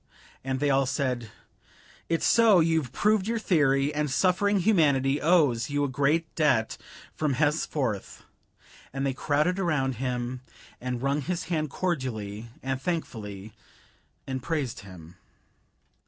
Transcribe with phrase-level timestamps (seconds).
[0.43, 1.29] And they all said:
[2.09, 6.75] "It's so you've proved your theory, and suffering humanity owes you a great debt
[7.13, 8.23] from henceforth,"
[8.91, 10.41] and they crowded around him,
[10.81, 13.53] and wrung his hand cordially and thankfully,
[14.25, 15.17] and praised him.